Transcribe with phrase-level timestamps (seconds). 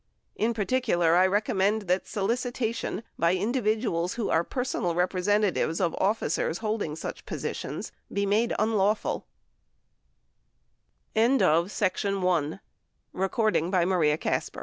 [0.35, 6.95] In particular, I recommend that solicitation by individuals who are personal representatives of officers holding
[6.95, 9.27] such positions be made un lawful.
[11.15, 11.45] 19 B.
[13.13, 13.71] American Ship Building
[14.19, 14.59] Co.